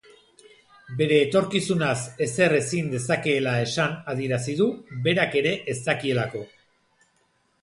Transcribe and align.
Bere 1.01 1.19
etorkizunaz 1.25 1.97
ezer 2.27 2.57
ezin 2.61 2.89
dezakeela 2.95 3.55
esan 3.67 3.95
adierazu 4.15 4.57
du, 4.63 4.71
berak 5.07 5.39
ere 5.45 5.57
ez 5.77 5.81
dakielako. 5.91 6.45